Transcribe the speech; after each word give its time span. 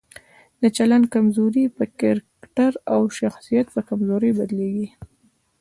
د 0.61 0.63
چلند 0.77 1.05
کمزوري 1.13 1.65
په 1.75 1.83
کرکټر 1.99 2.71
او 2.93 3.01
شخصیت 3.19 3.67
په 3.75 3.81
کمزورۍ 3.89 4.31
بدليږي. 4.39 4.87